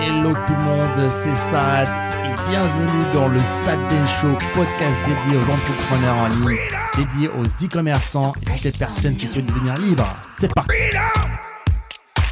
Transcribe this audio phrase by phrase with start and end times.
[0.00, 1.88] Hello tout le monde, c'est Sad
[2.24, 3.78] et bienvenue dans le Sad
[4.20, 6.58] Show, podcast dédié aux entrepreneurs en ligne,
[6.96, 10.06] dédié aux e-commerçants et toutes les personnes qui souhaitent devenir libres.
[10.38, 10.70] C'est parti.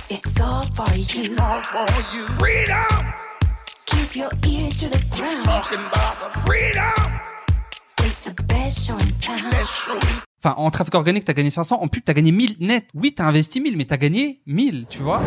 [0.08, 1.32] It's all for you.
[1.38, 2.23] all for you.
[2.39, 3.05] Freedom,
[3.87, 5.43] Keep your ears to the ground.
[5.45, 7.12] talking about the freedom.
[8.05, 9.39] It's the best show in town.
[9.64, 9.98] Show.
[10.45, 11.83] Enfin, en trafic organique, t'as gagné 500.
[11.83, 12.87] En pub, t'as gagné 1000 net.
[12.95, 15.21] Oui, t'as investi 1000, mais t'as gagné 1000, tu vois.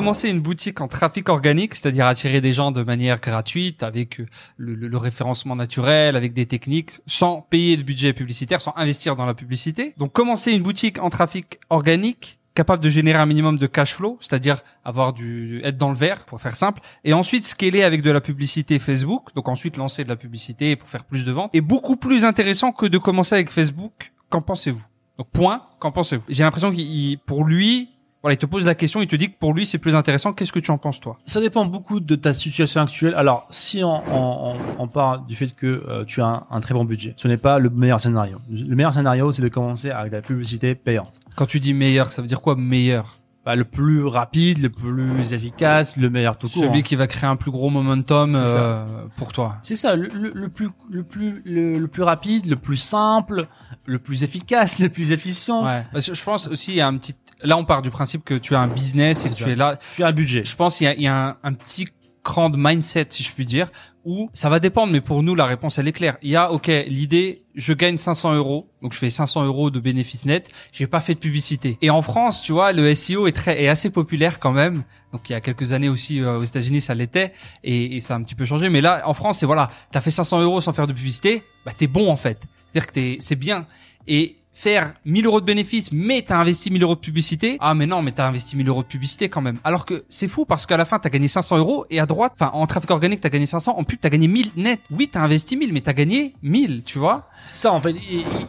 [0.00, 4.26] Commencer une boutique en trafic organique, c'est-à-dire attirer des gens de manière gratuite, avec euh,
[4.56, 9.14] le, le- le référencement naturel, avec des techniques, sans payer de budget publicitaire, sans investir
[9.14, 9.94] dans la publicité.
[9.98, 14.16] Donc, commencer une boutique en trafic organique, capable de générer un minimum de cash flow,
[14.20, 18.10] c'est-à-dire avoir du être dans le vert pour faire simple, et ensuite scaler avec de
[18.10, 21.60] la publicité Facebook, donc ensuite lancer de la publicité pour faire plus de ventes, est
[21.60, 24.12] beaucoup plus intéressant que de commencer avec Facebook.
[24.30, 24.82] Qu'en pensez-vous?
[25.18, 26.24] Donc point, qu'en pensez-vous?
[26.28, 27.90] J'ai l'impression qu'il pour lui,
[28.22, 30.32] voilà, il te pose la question, il te dit que pour lui c'est plus intéressant.
[30.32, 31.18] Qu'est-ce que tu en penses toi?
[31.26, 33.14] Ça dépend beaucoup de ta situation actuelle.
[33.14, 36.60] Alors, si on, on, on- on part du fait que euh, tu as un, un
[36.60, 38.38] très bon budget, ce n'est pas le meilleur scénario.
[38.50, 41.12] Le meilleur scénario, c'est de commencer avec la publicité payante.
[41.36, 43.14] Quand tu dis meilleur, ça veut dire quoi meilleur?
[43.42, 46.62] Bah, le plus rapide, le plus efficace, le meilleur tout court.
[46.64, 46.82] Celui hein.
[46.82, 48.84] qui va créer un plus gros momentum euh,
[49.16, 49.56] pour toi.
[49.62, 53.46] C'est ça, le, le, le plus le plus le, le plus rapide, le plus simple,
[53.86, 55.64] le plus efficace, le plus efficient.
[55.64, 55.84] Ouais.
[55.90, 57.14] Parce que je pense aussi il y a un petit.
[57.42, 59.50] Là, on part du principe que tu as un business et que C'est tu ça.
[59.50, 59.78] es là.
[59.94, 60.44] Tu as un budget.
[60.44, 61.86] Je pense qu'il y a, il y a un, un petit
[62.22, 63.70] cran de mindset, si je puis dire,
[64.04, 66.18] où ça va dépendre, mais pour nous, la réponse, elle est claire.
[66.20, 69.80] Il y a, ok, l'idée, je gagne 500 euros, donc je fais 500 euros de
[69.80, 71.78] bénéfices nets, j'ai pas fait de publicité.
[71.80, 74.82] Et en France, tu vois, le SEO est très, est assez populaire quand même.
[75.12, 77.32] Donc il y a quelques années aussi, euh, aux États-Unis, ça l'était,
[77.64, 78.68] et, et ça a un petit peu changé.
[78.68, 81.72] Mais là, en France, c'est voilà, t'as fait 500 euros sans faire de publicité, bah
[81.76, 82.38] t'es bon en fait.
[82.72, 83.66] C'est-à-dire que t'es, c'est bien.
[84.06, 87.56] Et faire 1000 euros de bénéfices, mais t'as investi 1000 euros de publicité.
[87.60, 89.58] Ah, mais non, mais t'as investi 1000 euros de publicité quand même.
[89.64, 92.32] Alors que c'est fou parce qu'à la fin, t'as gagné 500 euros et à droite,
[92.38, 93.74] enfin, en trafic organique, t'as gagné 500.
[93.78, 94.80] En pub, t'as gagné 1000 net.
[94.90, 97.28] Oui, t'as investi 1000, mais t'as gagné 1000, tu vois.
[97.44, 97.96] C'est ça en fait.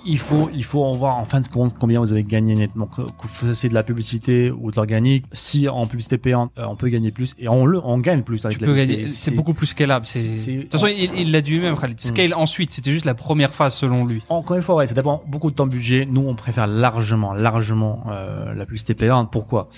[0.06, 2.72] Il, faut il faut en voir en fin de compte combien vous avez gagné net.
[2.76, 6.52] Donc euh, que vous fassiez de la publicité ou de l'organique, si en publicité payante,
[6.58, 8.78] euh, on peut gagner plus et on le on gagne plus avec Tu la peux
[8.78, 9.08] publicité.
[9.08, 10.06] C'est beaucoup plus scalable.
[10.06, 12.00] C'est, c'est- de toute façon, il, l'a dit lui-même, Khalid.
[12.00, 12.74] Scale ensuite.
[12.74, 14.22] C'était juste la première phase selon lui.
[14.30, 16.01] Encore une fois, ouais, ça dépend beaucoup de ton budget.
[16.06, 19.32] Nous, on préfère largement, largement euh, la publicité payante.
[19.32, 19.70] Pourquoi?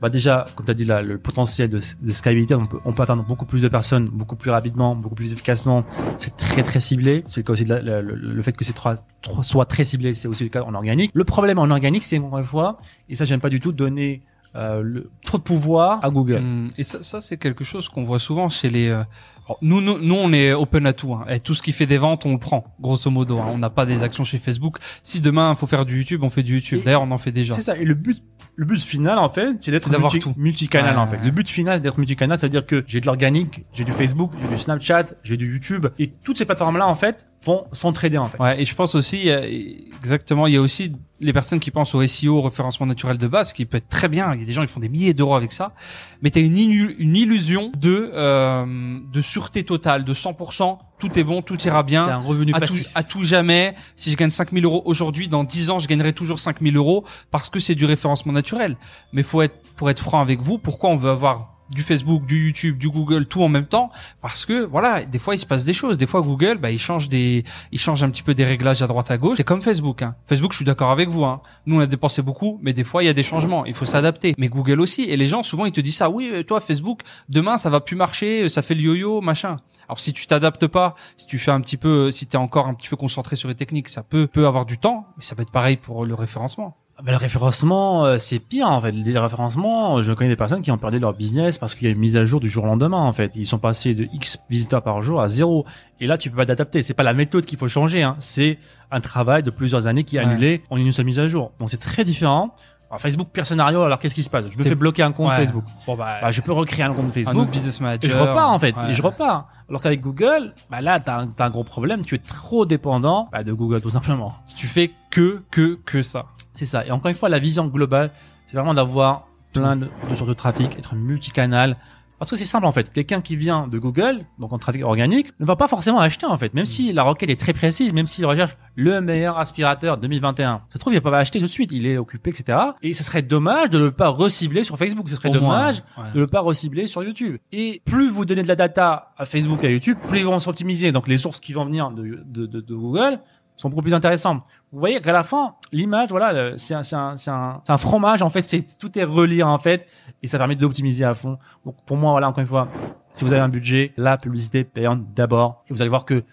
[0.00, 1.78] Bah déjà, comme tu as dit là, le potentiel de,
[2.10, 5.84] scalabilité, on peut, atteindre beaucoup plus de personnes, beaucoup plus rapidement, beaucoup plus efficacement.
[6.16, 7.22] C'est très très ciblé.
[7.26, 10.42] C'est le cas aussi le fait que c'est trois- trois- soit très ciblé, c'est aussi
[10.42, 11.12] le cas en organique.
[11.14, 12.78] Le problème en organique, c'est encore une fois,
[13.08, 14.22] et ça j'aime pas du tout, donner
[14.54, 16.36] euh, le, trop de pouvoir à Google.
[16.36, 18.88] Hum, Et ça, ça c'est quelque chose qu'on voit souvent chez les.
[18.88, 19.02] euh,
[19.46, 21.14] alors, nous, nous, nous, on est open à tout.
[21.14, 21.24] Hein.
[21.28, 23.38] Et tout ce qui fait des ventes, on le prend, grosso modo.
[23.40, 23.46] hein.
[23.52, 24.76] On n'a pas des actions chez Facebook.
[25.02, 26.80] Si demain, il faut faire du YouTube, on fait du YouTube.
[26.84, 27.54] D'ailleurs, on en fait déjà.
[27.54, 27.76] C'est ça.
[27.76, 28.22] Et le but,
[28.54, 30.34] le but final, en fait, c'est d'être C'est d'avoir multi- tout.
[30.36, 31.16] multicanal, Ouais, en fait.
[31.16, 31.24] ouais.
[31.24, 34.48] Le but final, c'est d'être multicanal, c'est-à-dire que j'ai de l'organique, j'ai du Facebook, j'ai
[34.54, 38.38] du Snapchat, j'ai du YouTube, et toutes ces plateformes-là, en fait, vont s'entraider, en fait.
[38.38, 40.92] Ouais, et je pense aussi, exactement, il y a aussi
[41.22, 44.08] les personnes qui pensent au SEO, au référencement naturel de base, qui peut être très
[44.08, 44.34] bien.
[44.34, 45.72] Il y a des gens qui font des milliers d'euros avec ça,
[46.20, 50.78] mais tu as une, une illusion de euh, de sûreté totale, de 100%.
[50.98, 52.04] Tout est bon, tout ira bien.
[52.04, 52.90] C'est un revenu à tout, passif.
[52.94, 56.38] à tout jamais, si je gagne 5000 euros aujourd'hui, dans 10 ans, je gagnerai toujours
[56.38, 58.76] 5000 euros parce que c'est du référencement naturel.
[59.12, 62.46] Mais faut être, pour être franc avec vous, pourquoi on veut avoir du Facebook, du
[62.46, 63.90] YouTube, du Google, tout en même temps
[64.20, 65.98] Parce que voilà, des fois il se passe des choses.
[65.98, 68.86] Des fois Google, bah il change des, il change un petit peu des réglages à
[68.86, 69.36] droite à gauche.
[69.38, 70.02] C'est comme Facebook.
[70.02, 70.14] Hein.
[70.26, 71.24] Facebook, je suis d'accord avec vous.
[71.24, 71.40] Hein.
[71.66, 73.64] Nous on a dépensé beaucoup, mais des fois il y a des changements.
[73.64, 74.34] Il faut s'adapter.
[74.38, 75.02] Mais Google aussi.
[75.04, 76.10] Et les gens souvent ils te disent ça.
[76.10, 79.56] Oui, euh, toi Facebook, demain ça va plus marcher, ça fait le yo-yo, machin.
[79.88, 82.66] Alors si tu t'adaptes pas, si tu fais un petit peu, si tu es encore
[82.66, 85.34] un petit peu concentré sur les techniques, ça peut peut avoir du temps, mais ça
[85.34, 86.76] peut être pareil pour le référencement.
[87.02, 88.92] Ah ben, le référencement, euh, c'est pire, en fait.
[88.92, 91.90] Les référencements, euh, je connais des personnes qui ont perdu leur business parce qu'il y
[91.90, 93.32] a une mise à jour du jour au lendemain, en fait.
[93.34, 95.66] Ils sont passés de X visiteurs par jour à zéro.
[95.98, 96.82] Et là, tu peux pas t'adapter.
[96.84, 98.14] C'est pas la méthode qu'il faut changer, hein.
[98.20, 98.58] C'est
[98.92, 100.26] un travail de plusieurs années qui est Ouais.
[100.26, 101.50] annulé en une seule mise à jour.
[101.58, 102.54] Donc c'est très différent.
[102.88, 104.44] Alors, Facebook, pire scénario, alors qu'est-ce qui se passe?
[104.52, 105.36] Je me fais bloquer un compte Ouais.
[105.36, 105.64] Facebook.
[105.86, 107.36] Bon bah, Bah, je peux recréer un compte un Facebook.
[107.36, 108.10] autre business Et manager.
[108.10, 108.90] je repars en fait, Ouais.
[108.90, 109.48] et je repars.
[109.68, 113.42] Alors qu'avec Google, bah là, t'as un, un gros problème, tu es trop dépendant bah,
[113.42, 114.34] de Google tout simplement.
[114.44, 116.26] Si tu fais que que que ça.
[116.54, 116.86] C'est ça.
[116.86, 118.10] Et encore une fois, la vision globale,
[118.46, 121.76] c'est vraiment d'avoir plein de, de sources de trafic, être multicanal.
[122.18, 122.92] Parce que c'est simple en fait.
[122.92, 126.38] Quelqu'un qui vient de Google, donc en trafic organique, ne va pas forcément acheter en
[126.38, 126.54] fait.
[126.54, 130.62] Même si la requête est très précise, même s'il recherche le meilleur aspirateur 2021.
[130.68, 131.70] Ça se trouve, il va pas acheter tout de suite.
[131.72, 132.56] Il est occupé, etc.
[132.80, 135.08] Et ce serait dommage de ne pas recibler sur Facebook.
[135.08, 136.12] Ce serait Au moins, dommage ouais.
[136.14, 137.38] de ne pas recibler sur YouTube.
[137.50, 140.38] Et plus vous donnez de la data à Facebook et à YouTube, plus ils vont
[140.38, 140.92] s'optimiser.
[140.92, 143.18] Donc les sources qui vont venir de, de, de, de Google
[143.56, 144.44] sont beaucoup plus intéressantes.
[144.72, 148.22] Vous voyez qu'à la fin, l'image, voilà, c'est un, c'est un, c'est un, un fromage.
[148.22, 149.86] En fait, c'est tout est relié en fait,
[150.22, 151.38] et ça permet d'optimiser à fond.
[151.66, 152.68] Donc pour moi, voilà, encore une fois,
[153.12, 156.24] si vous avez un budget, la publicité payante d'abord, et vous allez voir que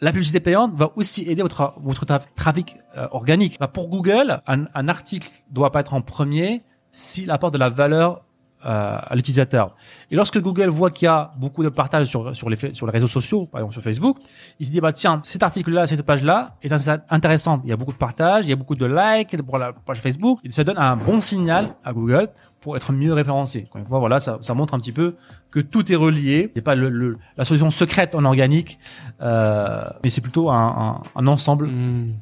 [0.00, 3.58] la publicité payante va aussi aider votre votre tra- trafic euh, organique.
[3.58, 7.68] Bah, pour Google, un, un article doit pas être en premier s'il apporte de la
[7.68, 8.22] valeur
[8.62, 9.74] à l'utilisateur.
[10.10, 12.92] Et lorsque Google voit qu'il y a beaucoup de partage sur sur les sur les
[12.92, 14.18] réseaux sociaux, par exemple sur Facebook,
[14.58, 16.72] il se dit bah tiens cet article-là, cette page-là est
[17.10, 17.62] intéressante.
[17.64, 20.00] Il y a beaucoup de partage, il y a beaucoup de likes pour la page
[20.00, 20.40] Facebook.
[20.44, 22.28] Et ça donne un bon signal à Google
[22.60, 23.68] pour être mieux référencé.
[23.74, 25.16] Une fois, voilà, ça, ça montre un petit peu
[25.50, 26.50] que tout est relié.
[26.54, 28.78] C'est pas le, le- la solution secrète en organique,
[29.22, 32.12] euh, mais c'est plutôt un, un, un ensemble Hmm.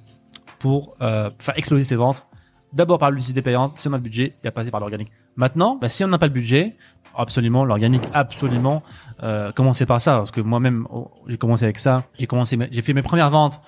[0.59, 2.27] pour euh, faire exploser ses ventes.
[2.73, 5.11] D'abord par la publicité payante, si on le budget, et à passer par l'organique.
[5.37, 6.77] Maintenant, bah, si on n'a pas le budget,
[7.17, 8.83] absolument, l'organique, absolument,
[9.23, 12.05] euh, commencer par ça, parce que moi-même, oh, j'ai commencé avec ça.
[12.19, 13.61] J'ai commencé, j'ai fait mes premières ventes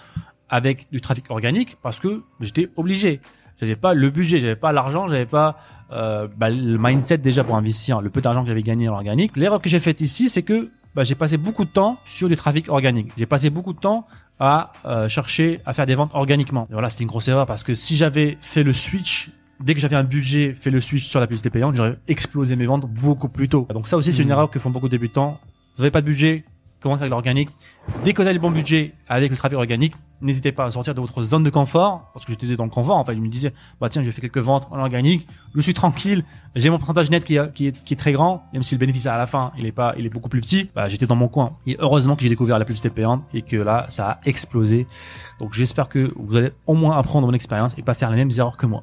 [0.49, 3.21] avec du trafic organique parce que j'étais obligé.
[3.61, 5.59] J'avais pas le budget, j'avais pas l'argent, j'avais pas
[5.93, 9.37] euh, bah, le mindset déjà pour investir, le peu d'argent que j'avais gagné en organique.
[9.37, 12.37] L'erreur que j'ai faite ici, c'est que bah, j'ai passé beaucoup de temps sur du
[12.37, 13.13] trafic organique.
[13.17, 14.07] J'ai passé beaucoup de temps
[14.39, 16.67] à euh, chercher à faire des ventes organiquement.
[16.71, 19.81] Et voilà, c'était une grosse erreur parce que si j'avais fait le switch dès que
[19.81, 23.29] j'avais un budget, fait le switch sur la publicité payante, j'aurais explosé mes ventes beaucoup
[23.29, 23.67] plus tôt.
[23.73, 24.33] Donc ça aussi, c'est une Mhm.
[24.33, 25.39] erreur que font beaucoup de débutants.
[25.77, 26.45] Vous n'avez pas de budget,
[26.81, 27.51] commencez avec l'organique.
[28.05, 30.95] Dès que vous avez le bon budget avec le trafic organique, n'hésitez pas à sortir
[30.95, 32.97] de votre zone de confort, parce que j'étais dans le confort.
[32.97, 35.75] En fait, je me disais, bah tiens, j'ai fait quelques ventes en organique, je suis
[35.75, 36.25] tranquille,
[36.55, 39.53] j'ai mon pourcentage net qui est très grand, même si le bénéfice à la fin,
[39.59, 40.71] il est pas, il est beaucoup plus petit.
[40.75, 41.53] Bah, j'étais dans mon coin.
[41.67, 44.87] Et heureusement que j'ai découvert la publicité payante et que là, ça a explosé.
[45.39, 48.31] Donc j'espère que vous allez au moins apprendre mon expérience et pas faire les mêmes
[48.37, 48.83] erreurs que moi.